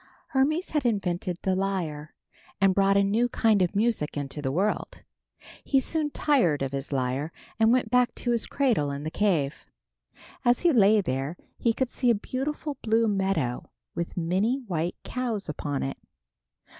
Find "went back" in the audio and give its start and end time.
7.71-8.15